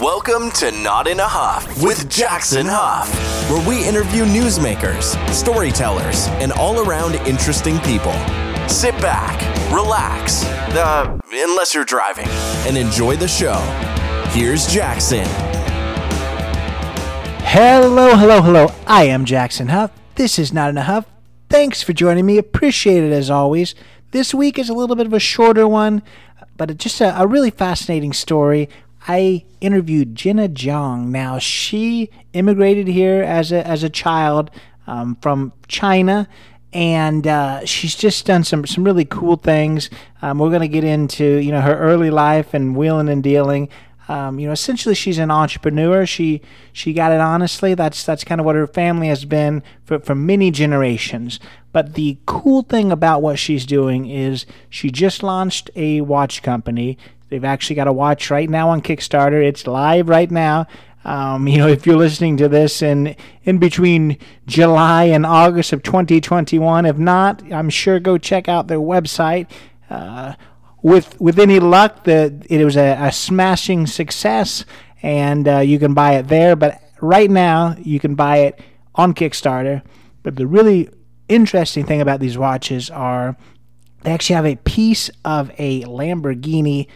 [0.00, 3.06] Welcome to Not in a Huff with Jackson Huff,
[3.50, 8.14] where we interview newsmakers, storytellers, and all around interesting people.
[8.66, 9.38] Sit back,
[9.70, 10.42] relax,
[10.74, 12.28] uh, unless you're driving,
[12.66, 13.58] and enjoy the show.
[14.30, 15.26] Here's Jackson.
[17.44, 18.72] Hello, hello, hello.
[18.86, 19.90] I am Jackson Huff.
[20.14, 21.04] This is Not in a Huff.
[21.50, 22.38] Thanks for joining me.
[22.38, 23.74] Appreciate it as always.
[24.12, 26.02] This week is a little bit of a shorter one,
[26.56, 28.70] but it's just a, a really fascinating story.
[29.08, 31.06] I interviewed Jenna Zhang.
[31.06, 34.50] Now, she immigrated here as a, as a child
[34.86, 36.28] um, from China,
[36.72, 39.90] and uh, she's just done some, some really cool things.
[40.22, 43.68] Um, we're going to get into you know her early life and wheeling and dealing.
[44.08, 46.04] Um, you know, essentially, she's an entrepreneur.
[46.04, 47.74] She she got it honestly.
[47.74, 51.38] That's that's kind of what her family has been for, for many generations.
[51.72, 56.98] But the cool thing about what she's doing is she just launched a watch company.
[57.30, 59.42] They've actually got a watch right now on Kickstarter.
[59.42, 60.66] It's live right now.
[61.04, 65.82] Um, you know, if you're listening to this in in between July and August of
[65.82, 69.50] 2021, if not, I'm sure go check out their website.
[69.88, 70.34] Uh,
[70.82, 74.64] with with any luck, the it was a, a smashing success,
[75.02, 76.56] and uh, you can buy it there.
[76.56, 78.60] But right now, you can buy it
[78.94, 79.82] on Kickstarter.
[80.22, 80.90] But the really
[81.28, 83.36] interesting thing about these watches are
[84.02, 86.86] they actually have a piece of a Lamborghini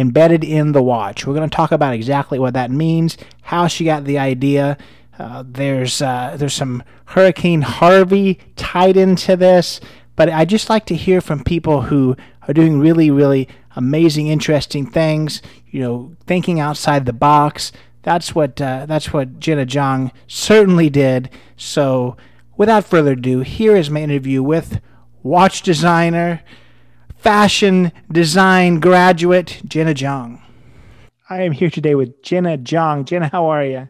[0.00, 1.26] embedded in the watch.
[1.26, 4.78] We're going to talk about exactly what that means, how she got the idea.
[5.18, 9.80] Uh, there's uh, there's some Hurricane Harvey tied into this,
[10.16, 12.16] but I just like to hear from people who
[12.48, 15.42] are doing really really amazing, interesting things.
[15.68, 17.70] You know, thinking outside the box.
[18.02, 21.28] That's what uh, that's what Jenna Zhang certainly did.
[21.56, 22.16] So,
[22.56, 24.80] without further ado, here is my interview with
[25.22, 26.42] watch designer
[27.20, 30.40] fashion design graduate, Jenna Zhang.
[31.28, 33.04] I am here today with Jenna Zhang.
[33.04, 33.88] Jenna, how are you?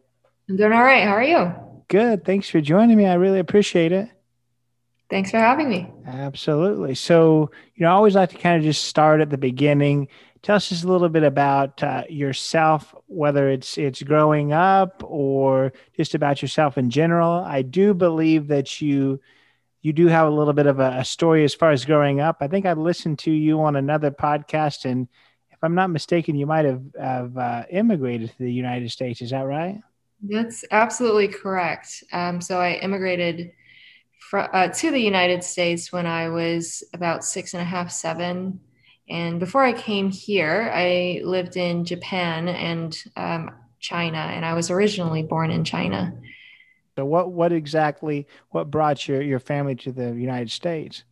[0.48, 1.04] I'm doing all right.
[1.04, 1.52] How are you?
[1.88, 2.24] Good.
[2.24, 3.06] Thanks for joining me.
[3.06, 4.08] I really appreciate it.
[5.08, 5.92] Thanks for having me.
[6.06, 6.94] Absolutely.
[6.94, 10.08] So, you know, I always like to kind of just start at the beginning.
[10.42, 15.72] Tell us just a little bit about uh, yourself, whether it's it's growing up or
[15.96, 17.44] just about yourself in general.
[17.44, 19.20] I do believe that you
[19.82, 22.38] you do have a little bit of a, a, story as far as growing up.
[22.40, 25.08] I think I listened to you on another podcast, and
[25.50, 29.22] if I'm not mistaken, you might have, have uh, immigrated to the United States.
[29.22, 29.80] Is that right?
[30.22, 32.04] That's absolutely correct.
[32.12, 33.52] Um, so I immigrated
[34.30, 38.60] fr- uh, to the United States when I was about six and a half, seven.
[39.08, 44.70] And before I came here, I lived in Japan and um, China, and I was
[44.70, 46.14] originally born in China.
[47.00, 51.04] So what what exactly what brought your your family to the United States?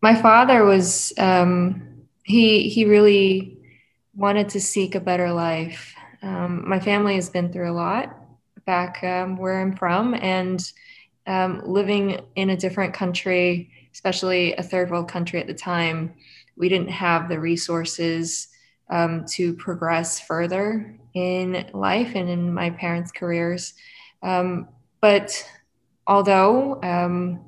[0.00, 3.58] My father was um, he he really
[4.16, 5.94] wanted to seek a better life.
[6.22, 8.16] Um, my family has been through a lot
[8.64, 10.64] back um, where I'm from, and
[11.26, 16.14] um, living in a different country, especially a third world country at the time,
[16.56, 18.48] we didn't have the resources
[18.88, 23.74] um, to progress further in life and in my parents' careers.
[24.22, 24.68] Um,
[25.04, 25.46] but
[26.06, 27.44] although um,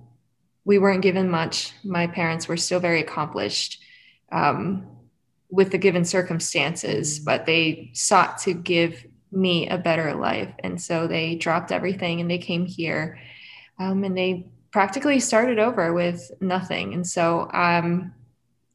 [0.67, 3.83] we weren't given much, my parents were still very accomplished
[4.31, 4.87] um,
[5.49, 10.53] with the given circumstances, but they sought to give me a better life.
[10.59, 13.19] And so they dropped everything and they came here
[13.78, 16.93] um, and they practically started over with nothing.
[16.93, 18.12] And so um,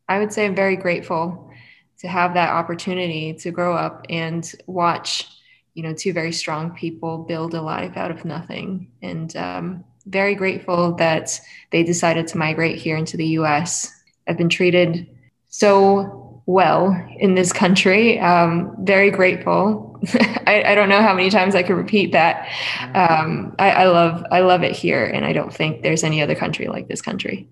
[0.09, 1.51] I would say I'm very grateful
[1.99, 5.27] to have that opportunity to grow up and watch
[5.73, 8.91] you know two very strong people build a life out of nothing.
[9.01, 11.39] And um, very grateful that
[11.71, 13.91] they decided to migrate here into the us
[14.27, 15.07] i've been treated
[15.49, 18.19] so well in this country.
[18.19, 19.99] Um, very grateful.
[20.47, 22.49] I, I, don't know how many times i could repeat that.
[22.95, 26.35] Um, I, I love i love it here and i don't think there's any other
[26.35, 27.47] country like this country.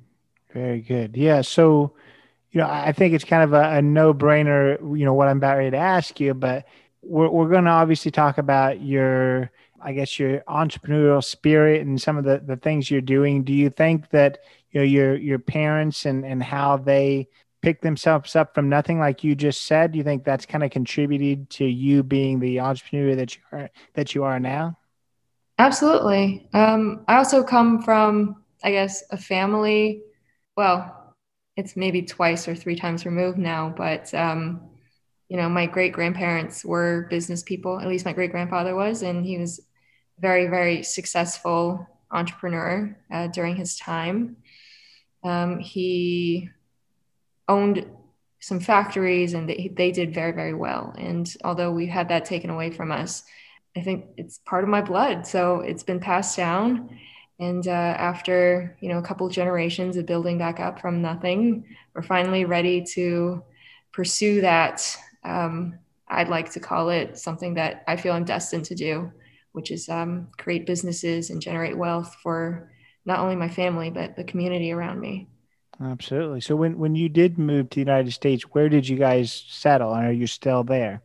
[0.53, 1.16] Very good.
[1.16, 1.94] Yeah so
[2.51, 5.57] you know i think it's kind of a, a no-brainer you know what i'm about
[5.57, 6.66] ready to ask you but
[7.02, 9.51] we're, we're going to obviously talk about your
[9.81, 13.44] i guess your entrepreneurial spirit and some of the, the things you're doing.
[13.44, 14.40] Do you think that
[14.72, 17.28] you know your your parents and and how they
[17.62, 20.72] pick themselves up from nothing like you just said do you think that's kind of
[20.72, 24.78] contributed to you being the entrepreneur that you are that you are now?
[25.57, 26.48] Absolutely.
[26.54, 30.04] Um, i also come from i guess a family.
[30.56, 30.96] Well
[31.56, 34.69] it's maybe twice or three times removed now but um,
[35.30, 39.26] you know, my great grandparents were business people, at least my great grandfather was, and
[39.26, 39.62] he was
[40.20, 44.38] very, very successful entrepreneur uh, during his time.
[45.24, 46.50] Um, he
[47.48, 47.86] owned
[48.40, 50.94] some factories, and they, they did very, very well.
[50.98, 53.24] And although we had that taken away from us,
[53.78, 55.28] I think it's part of my blood.
[55.28, 56.98] So it's been passed down.
[57.40, 62.02] And uh, after you know a couple generations of building back up from nothing, we're
[62.02, 63.44] finally ready to
[63.94, 64.98] pursue that.
[65.24, 69.12] Um, I'd like to call it something that I feel I'm destined to do,
[69.51, 72.71] which is um, create businesses and generate wealth for
[73.06, 75.27] not only my family but the community around me.
[75.81, 76.42] Absolutely.
[76.42, 79.94] So when when you did move to the United States, where did you guys settle?
[79.94, 81.01] And are you still there?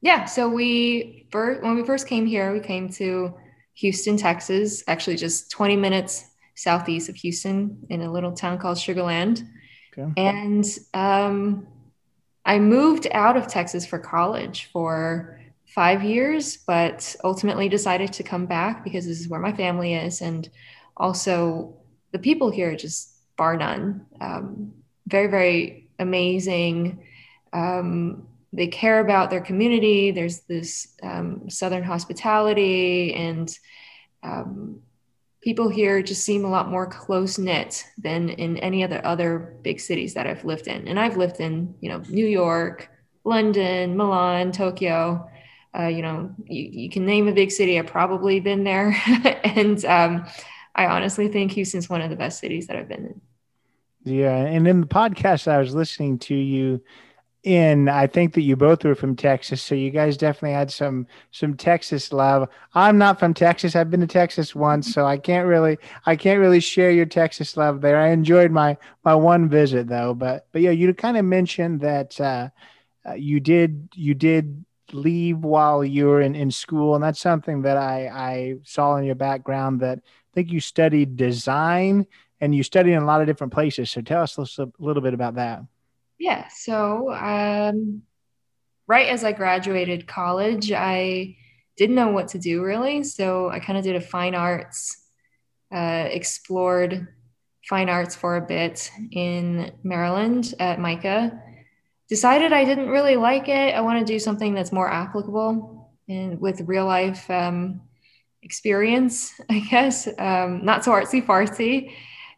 [0.00, 0.24] Yeah.
[0.24, 3.34] So we first when we first came here, we came to
[3.74, 6.24] Houston, Texas, actually just 20 minutes
[6.54, 9.46] southeast of Houston in a little town called Sugar Land.
[9.96, 10.12] Okay.
[10.16, 10.64] And
[10.94, 11.66] um,
[12.46, 18.46] I moved out of Texas for college for five years, but ultimately decided to come
[18.46, 20.22] back because this is where my family is.
[20.22, 20.48] And
[20.96, 21.74] also,
[22.12, 24.06] the people here just bar none.
[24.20, 24.72] Um,
[25.08, 27.04] very, very amazing.
[27.52, 30.12] Um, they care about their community.
[30.12, 33.52] There's this um, Southern hospitality, and
[34.22, 34.80] um,
[35.42, 39.80] people here just seem a lot more close knit than in any other other big
[39.80, 40.88] cities that I've lived in.
[40.88, 42.90] And I've lived in, you know, New York,
[43.24, 45.28] London, Milan, Tokyo.
[45.78, 47.78] Uh, you know, you, you, can name a big city.
[47.78, 48.96] I've probably been there,
[49.44, 50.26] and um,
[50.74, 53.20] I honestly think Houston's one of the best cities that I've been in.
[54.02, 56.82] Yeah, and in the podcast I was listening to you
[57.46, 57.88] in.
[57.88, 61.56] I think that you both were from texas so you guys definitely had some some
[61.56, 62.48] texas love.
[62.74, 63.76] I'm not from texas.
[63.76, 67.56] I've been to texas once so i can't really i can't really share your texas
[67.56, 67.98] love there.
[67.98, 72.20] I enjoyed my my one visit though but but yeah you kind of mentioned that
[72.20, 72.48] uh,
[73.08, 77.62] uh, you did you did leave while you were in, in school and that's something
[77.62, 82.06] that i i saw in your background that i think you studied design
[82.40, 83.90] and you studied in a lot of different places.
[83.90, 85.62] So tell us a little bit about that
[86.18, 86.48] yeah.
[86.48, 88.02] So, um,
[88.86, 91.36] right as I graduated college, I
[91.76, 93.04] didn't know what to do really.
[93.04, 95.04] So, I kind of did a fine arts,
[95.74, 97.08] uh, explored
[97.68, 101.42] fine arts for a bit in Maryland at MICA.
[102.08, 103.74] Decided I didn't really like it.
[103.74, 107.80] I want to do something that's more applicable and with real life um,
[108.42, 110.06] experience, I guess.
[110.18, 111.92] Um, not so artsy fartsy.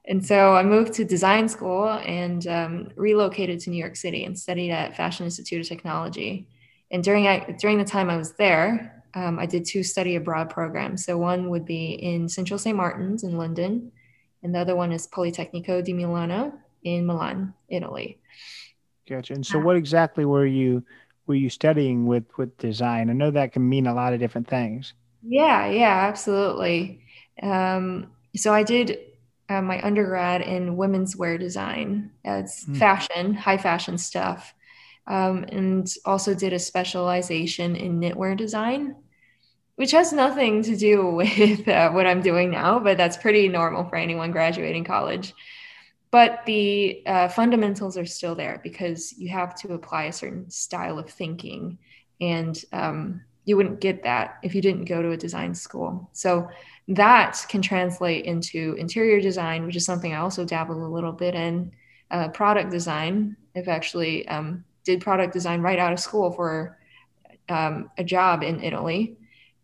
[0.09, 4.37] And so I moved to design school and um, relocated to New York City and
[4.37, 6.49] studied at Fashion Institute of Technology.
[6.91, 10.49] And during I, during the time I was there, um, I did two study abroad
[10.49, 11.05] programs.
[11.05, 12.75] So one would be in Central St.
[12.75, 13.93] Martin's in London,
[14.43, 18.19] and the other one is Politecnico di Milano in Milan, Italy.
[19.07, 19.35] Gotcha.
[19.35, 20.85] And so, what exactly were you
[21.27, 23.11] were you studying with with design?
[23.11, 24.95] I know that can mean a lot of different things.
[25.23, 27.03] Yeah, yeah, absolutely.
[27.43, 28.99] Um, so I did
[29.49, 32.11] uh, my undergrad in women's wear design.
[32.25, 32.77] It's mm.
[32.77, 34.55] fashion, high fashion stuff,
[35.07, 38.97] um, and also did a specialization in knitwear design,
[39.77, 43.85] which has nothing to do with uh, what I'm doing now, but that's pretty normal
[43.85, 45.35] for anyone graduating college.
[46.11, 50.99] But the uh, fundamentals are still there because you have to apply a certain style
[50.99, 51.79] of thinking,
[52.21, 56.11] and um, you wouldn't get that if you didn't go to a design school.
[56.13, 56.49] So
[56.89, 61.35] that can translate into interior design, which is something I also dabble a little bit
[61.35, 61.73] in.
[62.11, 63.37] Uh, product design.
[63.55, 66.79] I've actually um, did product design right out of school for
[67.51, 69.19] um, a job in Italy.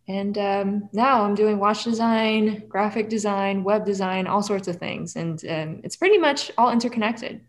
[0.07, 5.17] And um, now I'm doing watch design, graphic design, web design, all sorts of things.
[5.17, 7.41] And um, it's pretty much all interconnected.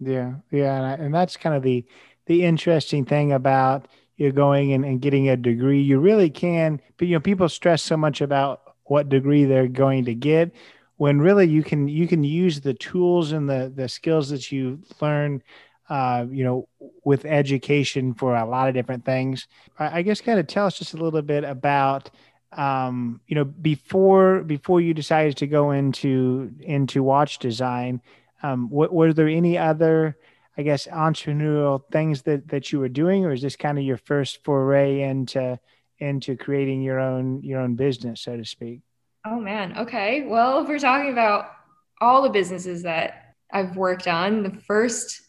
[0.00, 0.34] Yeah.
[0.50, 0.92] Yeah.
[0.92, 1.84] And, and that's kind of the,
[2.24, 5.82] the interesting thing about you're going and, and getting a degree.
[5.82, 10.04] You really can, but you know, people stress so much about what degree they're going
[10.04, 10.52] to get
[10.96, 14.80] when really you can you can use the tools and the the skills that you
[15.00, 15.42] learn
[15.88, 16.68] uh, you know
[17.04, 19.46] with education for a lot of different things.
[19.78, 22.10] I, I guess kind of tell us just a little bit about
[22.52, 28.02] um, you know before before you decided to go into into watch design
[28.42, 30.16] um, what were there any other
[30.58, 33.98] i guess entrepreneurial things that that you were doing or is this kind of your
[33.98, 35.58] first foray into
[36.00, 38.80] into creating your own your own business, so to speak?
[39.26, 39.76] Oh man.
[39.78, 40.26] Okay.
[40.26, 41.52] Well, if we're talking about
[42.00, 45.20] all the businesses that I've worked on, the first,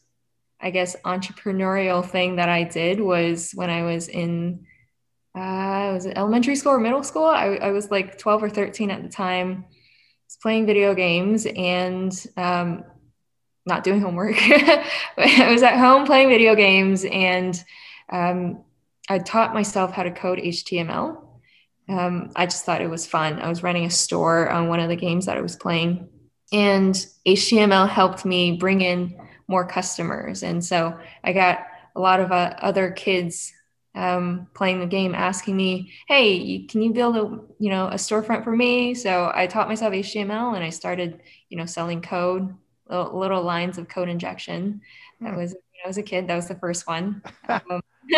[0.59, 4.65] I guess, entrepreneurial thing that I did was when I was in
[5.35, 7.25] uh, was it elementary school or middle school?
[7.25, 9.63] I, I, was like 12 or 13 at the time.
[9.65, 9.73] I
[10.27, 12.83] was playing video games and um,
[13.65, 14.35] not doing homework.
[14.37, 17.63] I was at home playing video games and
[18.11, 18.65] um,
[19.11, 21.21] I taught myself how to code HTML.
[21.89, 23.41] Um, I just thought it was fun.
[23.41, 26.07] I was running a store on one of the games that I was playing,
[26.53, 26.95] and
[27.27, 30.43] HTML helped me bring in more customers.
[30.43, 33.51] And so I got a lot of uh, other kids
[33.95, 38.45] um, playing the game asking me, "Hey, can you build a you know a storefront
[38.45, 42.55] for me?" So I taught myself HTML and I started you know selling code,
[42.89, 44.79] little, little lines of code injection.
[45.19, 45.53] That was
[45.83, 46.27] I was a kid.
[46.27, 47.21] That was the first one.
[47.49, 47.81] um,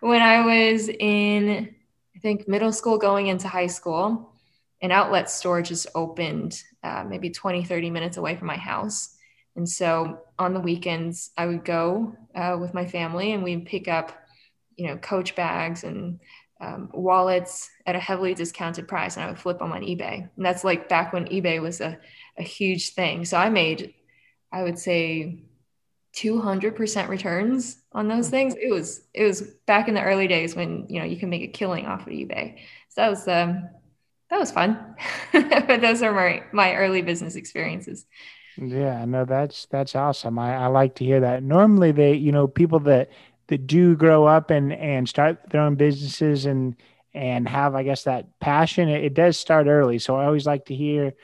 [0.00, 1.74] when I was in,
[2.14, 4.32] I think middle school, going into high school,
[4.82, 9.16] an outlet store just opened uh, maybe 20, 30 minutes away from my house.
[9.56, 13.88] And so on the weekends, I would go uh, with my family and we'd pick
[13.88, 14.12] up
[14.76, 16.20] you know, coach bags and
[16.60, 20.28] um, wallets at a heavily discounted price and I would flip them on eBay.
[20.36, 21.98] And that's like back when eBay was a,
[22.38, 23.24] a huge thing.
[23.24, 23.94] So I made,
[24.52, 25.44] I would say
[26.16, 28.54] 200% returns on those things.
[28.54, 31.42] It was, it was back in the early days when, you know, you can make
[31.42, 32.58] a killing off of eBay.
[32.88, 33.68] So that was, um,
[34.30, 34.96] that was fun.
[35.32, 38.06] but those are my, my early business experiences.
[38.56, 40.38] Yeah, no, that's, that's awesome.
[40.38, 41.42] I, I like to hear that.
[41.42, 43.10] Normally they, you know, people that,
[43.48, 46.76] that do grow up and and start their own businesses and
[47.14, 50.66] and have I guess that passion it, it, does start early so I always like
[50.66, 51.14] to hear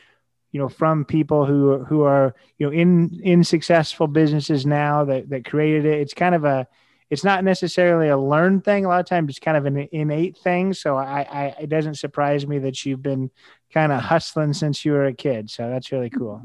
[0.53, 5.29] you know from people who who are you know in in successful businesses now that
[5.31, 6.01] that created it.
[6.01, 6.69] It's kind of a
[7.11, 8.85] it's not necessarily a learned thing.
[8.85, 10.73] A lot of times it's kind of an innate thing.
[10.73, 13.31] So I, I it doesn't surprise me that you've been
[13.73, 15.51] kind of hustling since you were a kid.
[15.51, 16.43] So that's really cool.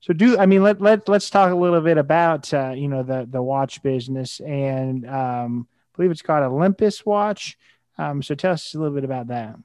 [0.00, 3.02] So do I mean let let let's talk a little bit about uh, you know
[3.02, 7.58] the the watch business and um, I believe it's called Olympus Watch.
[7.98, 9.56] Um, so tell us a little bit about that.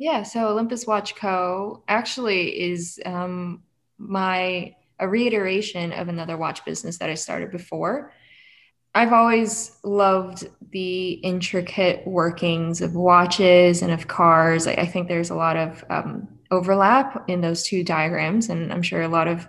[0.00, 1.82] Yeah, so Olympus Watch Co.
[1.86, 3.62] actually is um,
[3.98, 8.10] my a reiteration of another watch business that I started before.
[8.94, 14.66] I've always loved the intricate workings of watches and of cars.
[14.66, 18.82] I, I think there's a lot of um, overlap in those two diagrams, and I'm
[18.82, 19.46] sure a lot of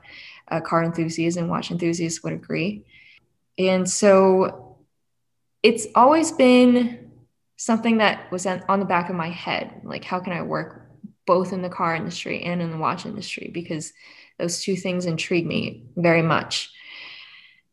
[0.50, 2.84] uh, car enthusiasts and watch enthusiasts would agree.
[3.58, 4.75] And so
[5.63, 7.00] it's always been
[7.62, 10.89] something that was on the back of my head like, how can I work
[11.27, 13.51] both in the car industry and in the watch industry?
[13.53, 13.94] Because
[14.39, 16.72] those two things intrigue me very much.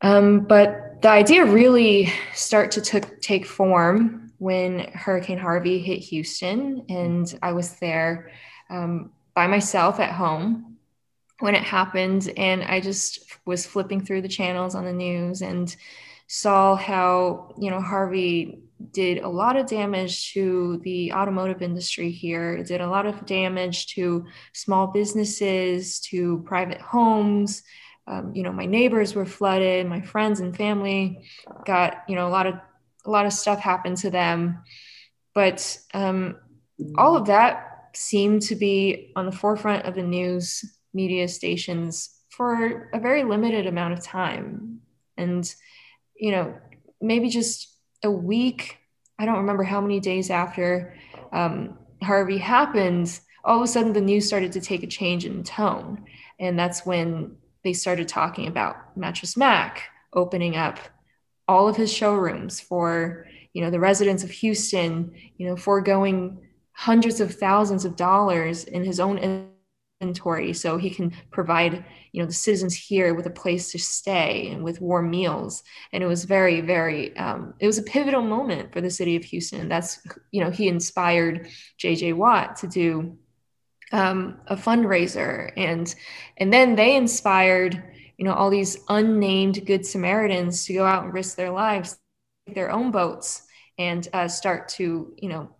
[0.02, 6.84] Um, but the idea really start to t- take form when Hurricane Harvey hit Houston,
[6.90, 8.30] and I was there
[8.68, 10.76] um, by myself at home
[11.40, 12.30] when it happened.
[12.36, 15.74] And I just was flipping through the channels on the news and
[16.26, 22.54] saw how, you know, Harvey did a lot of damage to the automotive industry here.
[22.54, 27.62] It did a lot of damage to small businesses, to private homes.
[28.06, 29.86] Um, you know, my neighbors were flooded.
[29.86, 31.28] My friends and family
[31.66, 32.54] got, you know, a lot of
[33.04, 34.62] a lot of stuff happened to them.
[35.34, 36.36] But um,
[36.96, 42.90] all of that seemed to be on the forefront of the news media stations for
[42.92, 44.80] a very limited amount of time.
[45.16, 45.52] And,
[46.16, 46.54] you know,
[47.00, 48.78] maybe just a week,
[49.18, 50.94] I don't remember how many days after
[51.32, 55.42] um, Harvey happened, all of a sudden the news started to take a change in
[55.42, 56.04] tone.
[56.38, 60.78] And that's when they started talking about Mattress Mac opening up
[61.48, 66.38] all of his showrooms for, you know, the residents of Houston, you know, foregoing
[66.72, 69.18] hundreds of thousands of dollars in his own
[70.00, 74.48] inventory so he can provide you know the citizens here with a place to stay
[74.50, 75.62] and with warm meals.
[75.92, 79.24] And it was very very um, it was a pivotal moment for the city of
[79.24, 79.68] houston.
[79.68, 80.00] That's
[80.30, 83.18] you know he inspired jj watt to do
[83.92, 85.52] um, a fundraiser.
[85.56, 85.92] And
[86.36, 87.82] and then they inspired
[88.18, 91.98] you know all these unnamed good samaritans to go out and risk their lives
[92.46, 93.42] their own boats
[93.78, 95.50] and uh, start to you know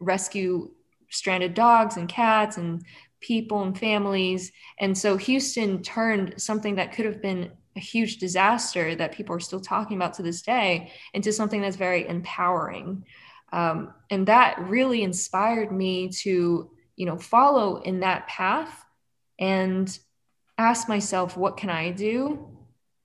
[0.00, 0.70] rescue
[1.10, 2.84] stranded dogs and cats and
[3.20, 4.52] people and families.
[4.78, 9.40] And so Houston turned something that could have been a huge disaster that people are
[9.40, 13.04] still talking about to this day into something that's very empowering.
[13.52, 18.84] Um, and that really inspired me to, you know, follow in that path
[19.38, 19.96] and
[20.58, 22.48] ask myself, what can I do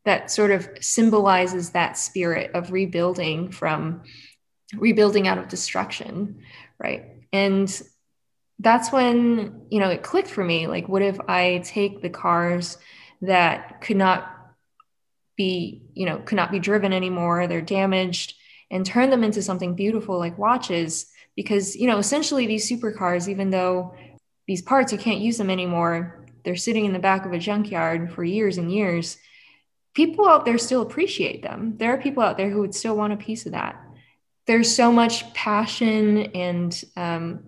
[0.06, 4.02] that sort of symbolizes that spirit of rebuilding from
[4.76, 6.44] rebuilding out of destruction,
[6.80, 7.06] right?
[7.32, 7.82] And
[8.60, 10.68] that's when, you know, it clicked for me.
[10.68, 12.78] Like, what if I take the cars
[13.22, 14.30] that could not
[15.36, 18.36] be, you know, could not be driven anymore, they're damaged,
[18.70, 21.08] and turn them into something beautiful like watches?
[21.36, 23.96] Because, you know, essentially these supercars, even though
[24.48, 28.12] these parts, you can't use them anymore, they're sitting in the back of a junkyard
[28.12, 29.18] for years and years.
[29.94, 31.76] People out there still appreciate them.
[31.78, 33.80] There are people out there who would still want a piece of that
[34.46, 37.44] there's so much passion and um,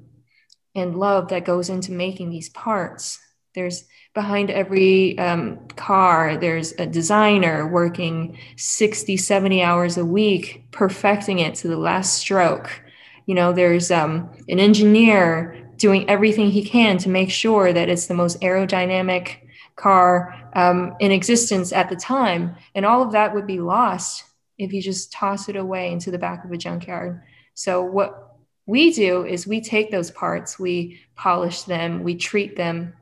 [0.76, 3.20] and love that goes into making these parts
[3.54, 11.40] There's behind every um, car, there's a designer working 60, 70 hours a week, perfecting
[11.40, 12.82] it to the last stroke.
[13.26, 18.08] You know, there's um, an engineer doing everything he can to make sure that it's
[18.08, 19.38] the most aerodynamic
[19.76, 22.56] car um, in existence at the time.
[22.74, 24.24] And all of that would be lost
[24.58, 27.22] if you just toss it away into the back of a junkyard.
[27.54, 28.25] So, what
[28.66, 32.94] we do is we take those parts, we polish them, we treat them,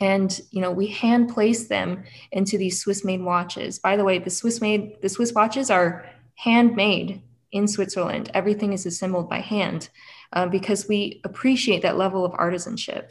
[0.00, 3.78] and you know we hand place them into these Swiss made watches.
[3.78, 8.30] By the way, the Swiss made the Swiss watches are handmade in Switzerland.
[8.34, 9.90] Everything is assembled by hand
[10.32, 13.10] uh, because we appreciate that level of artisanship.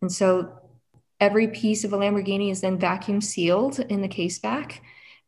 [0.00, 0.52] And so
[1.20, 4.82] every piece of a Lamborghini is then vacuum sealed in the case back.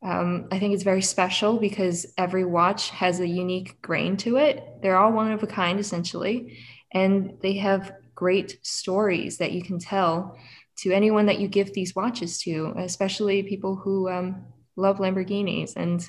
[0.04, 4.62] Um, I think it's very special because every watch has a unique grain to it.
[4.82, 6.58] They're all one of a kind, essentially,
[6.92, 10.38] and they have great stories that you can tell
[10.76, 14.44] to anyone that you give these watches to, especially people who um,
[14.76, 16.06] love Lamborghinis and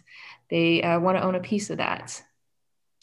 [0.50, 2.22] they uh, want to own a piece of that.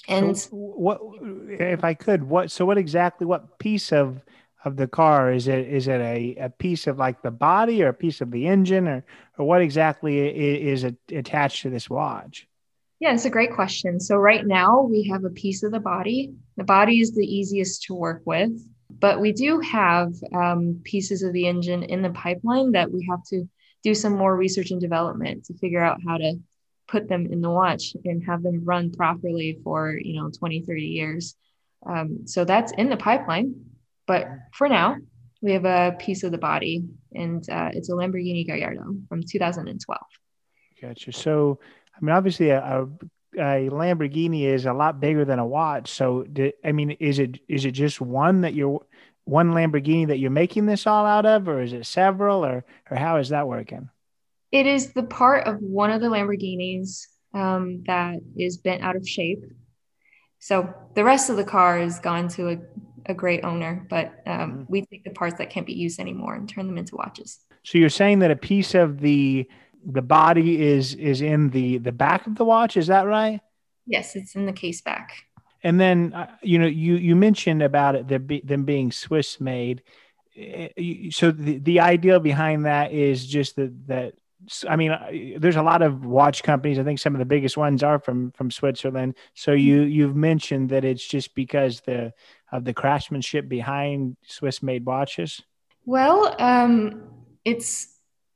[0.09, 4.21] And so what, if I could, what, so what exactly, what piece of,
[4.65, 7.89] of the car is it, is it a, a piece of like the body or
[7.89, 9.05] a piece of the engine or,
[9.39, 12.47] or what exactly is, is attached to this watch?
[13.01, 13.99] Yeah, it's a great question.
[13.99, 16.35] So right now we have a piece of the body.
[16.57, 18.53] The body is the easiest to work with,
[18.91, 23.25] but we do have um, pieces of the engine in the pipeline that we have
[23.31, 23.49] to
[23.83, 26.35] do some more research and development to figure out how to
[26.89, 30.83] put them in the watch and have them run properly for you know 20 30
[30.83, 31.37] years
[31.87, 33.55] um, so that's in the pipeline
[34.13, 34.23] but
[34.59, 34.97] for now
[35.41, 40.01] we have a piece of the body and uh, it's a lamborghini gallardo from 2012
[40.81, 41.13] gotcha.
[41.13, 41.59] So
[41.97, 42.83] i mean obviously a, a,
[43.39, 45.91] a lamborghini is a lot bigger than a watch.
[45.91, 48.85] So do, i mean is it is it just one that you're
[49.25, 52.97] one lamborghini that you're making this all out of or is it several or or
[52.97, 53.89] how is that working?
[54.51, 59.09] It is the part of one of the Lamborghinis um, that is bent out of
[59.09, 59.43] shape.
[60.41, 62.59] So the rest of the car is gone to a,
[63.07, 64.63] a great owner, but um, mm-hmm.
[64.69, 67.41] we take the parts that can't be used anymore and turn them into watches.
[67.65, 69.49] So you're saying that a piece of the
[69.85, 73.41] the body is is in the the back of the watch, is that right?
[73.87, 75.13] Yes, it's in the case back.
[75.63, 79.41] And then uh, you know you you mentioned about it them, be, them being Swiss
[79.41, 79.83] made.
[80.37, 80.69] Eh,
[81.11, 84.15] so the, the idea behind that is just that that
[84.69, 86.79] I mean, there's a lot of watch companies.
[86.79, 89.15] I think some of the biggest ones are from from Switzerland.
[89.35, 92.13] So you you've mentioned that it's just because the
[92.53, 95.43] of the craftsmanship behind Swiss made watches.
[95.85, 97.03] Well, um,
[97.45, 97.89] it's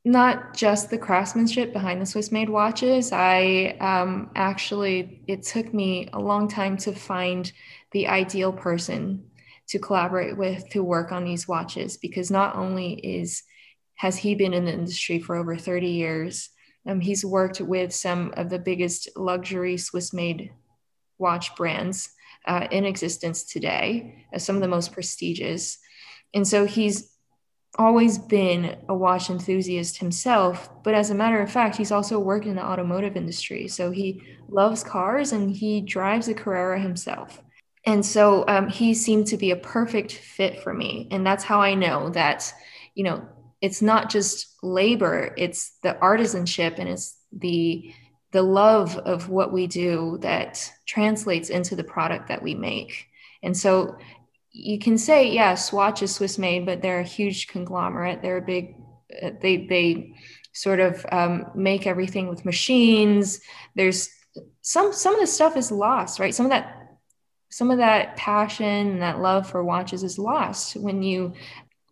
[0.04, 3.12] not just the craftsmanship behind the Swiss made watches.
[3.12, 7.50] I um, actually it took me a long time to find
[7.92, 9.24] the ideal person
[9.68, 13.42] to collaborate with to work on these watches because not only is
[13.96, 16.50] has he been in the industry for over 30 years.
[16.86, 20.52] Um, he's worked with some of the biggest luxury Swiss made
[21.18, 22.10] watch brands
[22.46, 25.78] uh, in existence today, as some of the most prestigious.
[26.34, 27.12] And so he's
[27.78, 32.46] always been a watch enthusiast himself, but as a matter of fact, he's also worked
[32.46, 33.68] in the automotive industry.
[33.68, 37.42] So he loves cars and he drives a Carrera himself.
[37.84, 41.08] And so um, he seemed to be a perfect fit for me.
[41.10, 42.52] And that's how I know that,
[42.94, 43.28] you know,
[43.60, 47.92] it's not just labor it's the artisanship and it's the
[48.36, 53.06] the love of what we do that translates into the product that we make.
[53.42, 53.96] And so
[54.52, 58.20] you can say yeah swatch is swiss made but they're a huge conglomerate.
[58.20, 58.76] They're a big
[59.22, 60.14] uh, they they
[60.52, 63.40] sort of um, make everything with machines.
[63.74, 64.10] There's
[64.60, 66.34] some some of the stuff is lost right?
[66.34, 66.66] Some of that
[67.48, 71.32] some of that passion and that love for watches is lost when you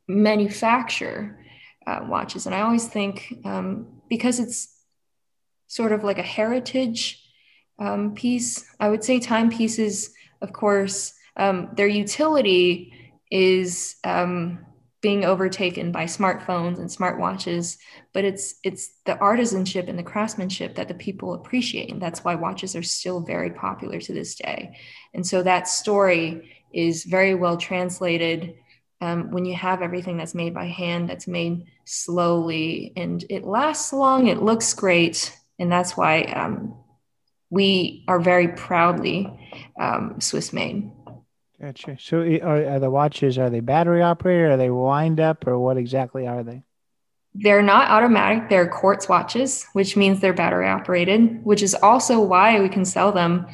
[0.07, 1.42] manufacture
[1.87, 2.44] uh, watches.
[2.44, 4.73] And I always think um, because it's
[5.66, 7.22] sort of like a heritage
[7.79, 12.92] um, piece, I would say timepieces, of course, um, their utility
[13.31, 14.64] is um,
[15.00, 17.77] being overtaken by smartphones and smartwatches,
[18.12, 22.35] but it's it's the artisanship and the craftsmanship that the people appreciate, and that's why
[22.35, 24.79] watches are still very popular to this day.
[25.12, 28.55] And so that story is very well translated
[29.00, 33.92] um, when you have everything that's made by hand, that's made slowly, and it lasts
[33.92, 36.74] long, it looks great, and that's why um,
[37.50, 39.28] we are very proudly
[39.78, 40.90] um, Swiss made.
[41.60, 41.96] Gotcha.
[42.00, 44.50] So, are, are, the watches are they battery operated?
[44.50, 46.62] Are they wind up, or what exactly are they?
[47.34, 48.48] They're not automatic.
[48.48, 51.44] They're quartz watches, which means they're battery operated.
[51.44, 53.46] Which is also why we can sell them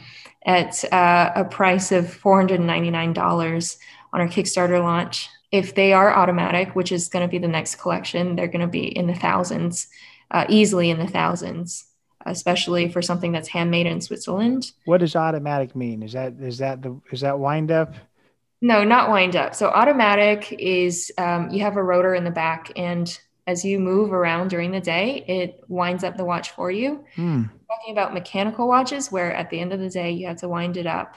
[0.44, 3.78] at uh, a price of four hundred ninety nine dollars
[4.12, 5.28] on our Kickstarter launch.
[5.52, 8.66] if they are automatic, which is going to be the next collection, they're going to
[8.66, 9.88] be in the thousands,
[10.30, 11.84] uh, easily in the thousands,
[12.26, 14.72] especially for something that's handmade in Switzerland.
[14.85, 16.02] What does automatic mean?
[16.02, 17.94] Is that is that the is that wind up?
[18.62, 19.54] No, not wind up.
[19.54, 24.12] So automatic is um, you have a rotor in the back, and as you move
[24.12, 27.04] around during the day, it winds up the watch for you.
[27.14, 27.44] Hmm.
[27.68, 30.76] Talking about mechanical watches, where at the end of the day you have to wind
[30.76, 31.14] it up,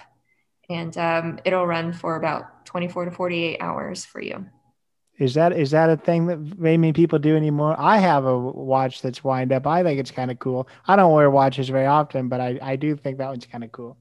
[0.69, 4.45] and um, it'll run for about 24 to 48 hours for you.
[5.19, 7.75] Is that is that a thing that maybe people do anymore?
[7.77, 9.67] I have a watch that's wind up.
[9.67, 10.67] I think it's kind of cool.
[10.87, 13.71] I don't wear watches very often, but I, I do think that one's kind of
[13.71, 13.95] cool.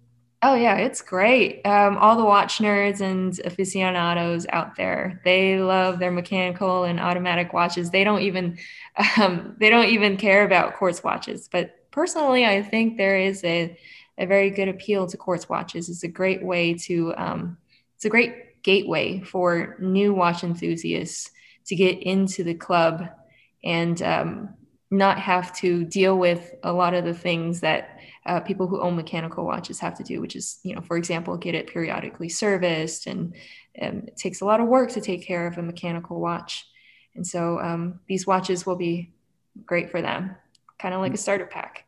[0.45, 1.65] Oh yeah, it's great.
[1.65, 7.53] Um, all the watch nerds and aficionados out there, they love their mechanical and automatic
[7.53, 7.91] watches.
[7.91, 8.59] They don't even
[9.21, 11.49] um, they don't even care about quartz watches.
[11.51, 13.77] But personally, I think there is a
[14.19, 15.89] a very good appeal to quartz watches.
[15.89, 17.59] It's a great way to um,
[17.95, 21.31] it's a great gateway for new watch enthusiasts
[21.67, 23.09] to get into the club
[23.65, 24.55] and um,
[24.91, 28.95] not have to deal with a lot of the things that uh, people who own
[28.95, 33.07] mechanical watches have to do, which is, you know, for example, get it periodically serviced.
[33.07, 33.35] And
[33.81, 36.67] um, it takes a lot of work to take care of a mechanical watch.
[37.15, 39.13] And so um, these watches will be
[39.67, 40.37] great for them,
[40.79, 41.85] kind of like a starter pack.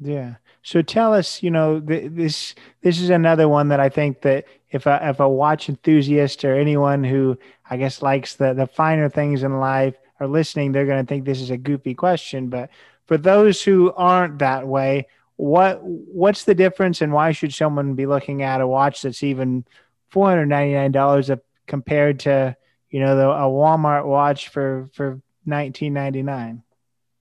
[0.00, 0.36] Yeah.
[0.62, 4.44] So tell us, you know, th- this this is another one that I think that
[4.70, 9.08] if a if a watch enthusiast or anyone who I guess likes the the finer
[9.08, 12.48] things in life are listening, they're going to think this is a goofy question.
[12.48, 12.70] But
[13.06, 15.06] for those who aren't that way,
[15.36, 19.64] what what's the difference and why should someone be looking at a watch that's even
[20.08, 21.30] four hundred ninety nine dollars
[21.66, 22.56] compared to
[22.90, 26.62] you know the, a Walmart watch for for nineteen ninety nine?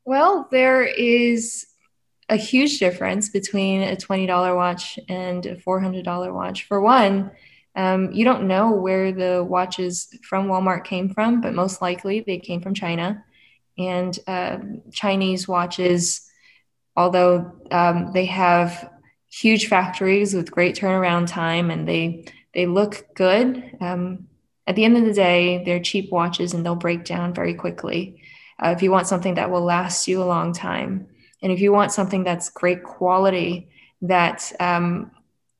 [0.05, 1.65] Well, there is
[2.29, 6.63] a huge difference between a twenty dollar watch and a four hundred dollar watch.
[6.67, 7.31] For one,
[7.75, 12.39] um, you don't know where the watches from Walmart came from, but most likely they
[12.39, 13.23] came from China.
[13.77, 14.59] And uh,
[14.91, 16.25] Chinese watches
[16.95, 18.89] although um, they have
[19.29, 23.77] huge factories with great turnaround time and they they look good.
[23.81, 24.27] Um,
[24.65, 28.21] at the end of the day, they're cheap watches and they'll break down very quickly.
[28.63, 31.07] Uh, if you want something that will last you a long time,
[31.45, 33.69] and if you want something that's great quality,
[34.01, 35.11] that um,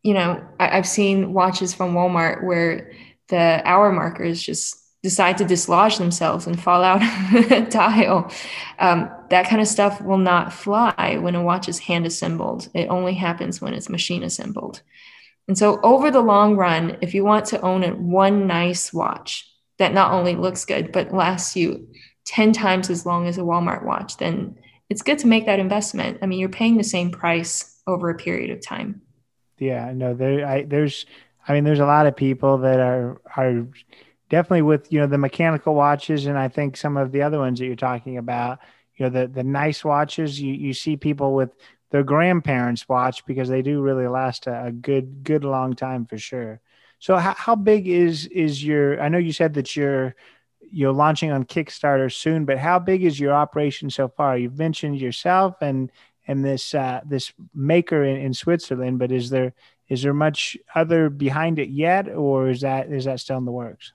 [0.01, 2.91] you know, I, have seen watches from Walmart where
[3.27, 7.03] the hour markers just decide to dislodge themselves and fall out
[7.35, 8.31] of the dial.
[8.79, 12.67] Um, that kind of stuff will not fly when a watch is hand assembled.
[12.73, 14.81] It only happens when it's machine assembled.
[15.47, 19.47] And so, over the long run, if you want to own a, one nice watch
[19.77, 21.87] that not only looks good, but lasts you
[22.25, 24.57] 10 times as long as a Walmart watch, then
[24.89, 26.19] it's good to make that investment.
[26.21, 29.01] I mean, you're paying the same price over a period of time.
[29.57, 31.05] Yeah, no, there, I, there's,
[31.47, 33.67] I mean, there's a lot of people that are, are,
[34.29, 37.59] definitely with you know the mechanical watches and i think some of the other ones
[37.59, 38.59] that you're talking about
[38.95, 41.51] you know the the nice watches you you see people with
[41.91, 46.17] their grandparents watch because they do really last a, a good good long time for
[46.17, 46.59] sure
[46.99, 50.15] so how, how big is is your i know you said that you're
[50.71, 54.99] you're launching on kickstarter soon but how big is your operation so far you've mentioned
[54.99, 55.91] yourself and
[56.27, 59.53] and this uh, this maker in, in switzerland but is there
[59.87, 63.51] is there much other behind it yet or is that is that still in the
[63.51, 63.93] works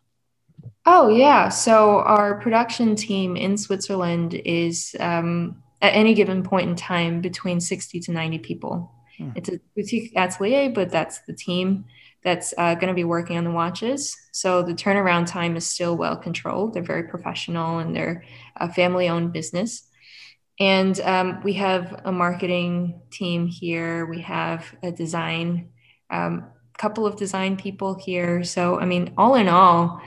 [0.86, 1.48] Oh, yeah.
[1.48, 7.60] So our production team in Switzerland is um, at any given point in time between
[7.60, 8.92] 60 to 90 people.
[9.18, 9.30] Hmm.
[9.34, 11.84] It's a boutique atelier, but that's the team
[12.22, 14.16] that's uh, going to be working on the watches.
[14.32, 16.74] So the turnaround time is still well controlled.
[16.74, 18.24] They're very professional and they're
[18.56, 19.88] a family owned business.
[20.58, 25.70] And um, we have a marketing team here, we have a design,
[26.10, 28.44] um, couple of design people here.
[28.44, 30.02] So, I mean, all in all,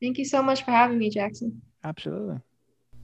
[0.00, 1.62] Thank you so much for having me, Jackson.
[1.84, 2.38] Absolutely.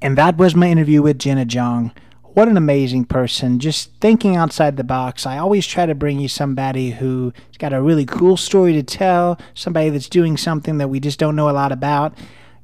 [0.02, 1.92] And that was my interview with Jenna Zhang.
[2.22, 3.59] What an amazing person.
[3.59, 5.24] Just thinking outside the box.
[5.24, 9.38] I always try to bring you somebody who's got a really cool story to tell,
[9.54, 12.14] somebody that's doing something that we just don't know a lot about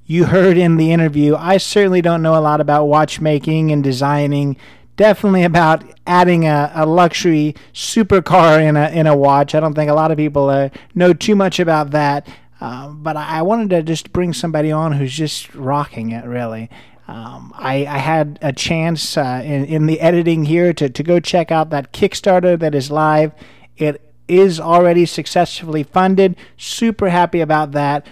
[0.06, 4.56] you heard in the interview, I certainly don't know a lot about watchmaking and designing.
[4.96, 9.54] Definitely about adding a, a luxury supercar in a in a watch.
[9.54, 12.28] I don't think a lot of people uh, know too much about that.
[12.62, 16.70] Uh, but I, I, wanted to just bring somebody on who's just rocking it, really.
[17.08, 21.18] Um, I, I, had a chance uh, in, in the editing here to, to go
[21.18, 23.32] check out that Kickstarter that is live.
[23.76, 26.36] It is already successfully funded.
[26.56, 28.06] Super happy about that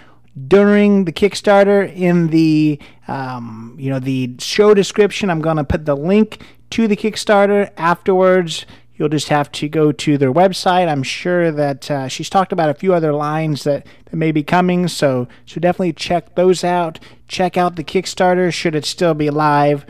[0.48, 5.30] during the Kickstarter in the um, you know the show description.
[5.30, 7.70] I'm going to put the link to the Kickstarter.
[7.76, 8.66] Afterwards,
[9.00, 10.86] you'll just have to go to their website.
[10.86, 14.42] I'm sure that uh, she's talked about a few other lines that, that may be
[14.42, 17.00] coming, so so definitely check those out.
[17.26, 19.86] Check out the Kickstarter should it still be live.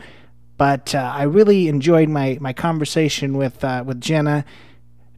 [0.57, 4.45] But uh, I really enjoyed my my conversation with uh, with Jenna.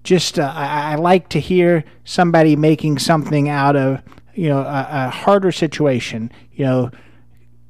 [0.03, 4.01] Just uh, I, I like to hear somebody making something out of
[4.34, 6.89] you know a, a harder situation you know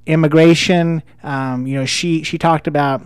[0.06, 3.02] immigration um, you know she she talked about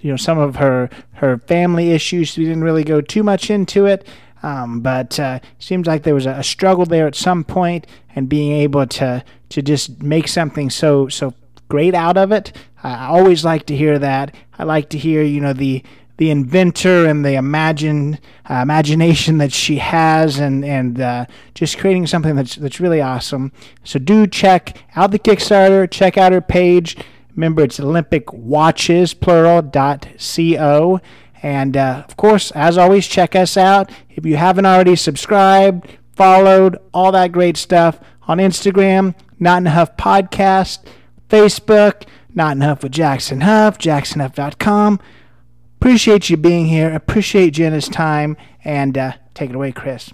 [0.00, 3.86] you know some of her her family issues we didn't really go too much into
[3.86, 4.06] it
[4.42, 8.28] um, but uh, seems like there was a, a, struggle there at some point and
[8.28, 11.34] being able to to just make something so so
[11.68, 15.40] great out of it I always like to hear that I like to hear you
[15.40, 15.82] know the
[16.20, 18.18] the inventor and the imagine
[18.50, 23.52] uh, imagination that she has, and and uh, just creating something that's that's really awesome.
[23.84, 25.90] So do check out the Kickstarter.
[25.90, 26.98] Check out her page.
[27.34, 31.00] Remember, it's Olympus Watches plural dot co.
[31.42, 33.90] And uh, of course, as always, check us out.
[34.10, 39.70] If you haven't already subscribed, followed, all that great stuff on Instagram, Not in a
[39.70, 40.84] Huff Podcast,
[41.28, 45.00] Facebook, Not in a Huff with Jackson Huff, jacksonhuff.com.
[45.80, 46.92] Appreciate you being here.
[46.94, 48.36] Appreciate Jenna's time.
[48.62, 50.12] And uh, take it away, Chris.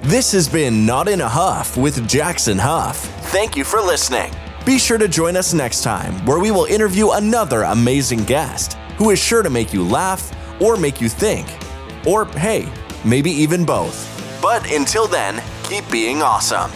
[0.00, 2.96] This has been Not in a Huff with Jackson Huff.
[3.30, 4.32] Thank you for listening.
[4.64, 9.10] Be sure to join us next time where we will interview another amazing guest who
[9.10, 11.46] is sure to make you laugh or make you think.
[12.06, 12.66] Or, hey,
[13.04, 14.10] maybe even both.
[14.40, 16.70] But until then, keep being awesome.